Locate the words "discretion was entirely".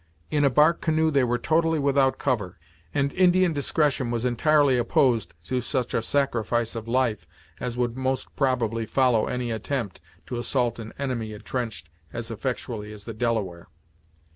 3.53-4.79